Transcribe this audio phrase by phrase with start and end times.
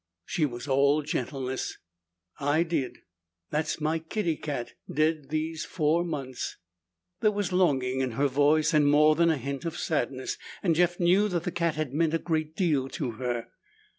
[0.25, 1.77] She was all gentleness.
[2.39, 3.01] "I did.
[3.51, 6.57] That's my Kitty Cat, dead these four months."
[7.19, 10.99] There was longing in her voice, and more than a hint of sadness, and Jeff
[10.99, 13.49] knew that the cat had meant a great deal to her.